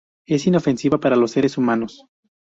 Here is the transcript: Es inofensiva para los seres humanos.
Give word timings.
Es 0.25 0.47
inofensiva 0.47 0.99
para 0.99 1.15
los 1.15 1.29
seres 1.29 1.59
humanos. 1.59 2.07